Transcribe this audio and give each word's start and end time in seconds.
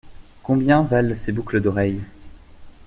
Combien 0.41 0.81
valent 0.81 1.15
ces 1.15 1.31
boucles 1.31 1.61
d’oreille? 1.61 2.01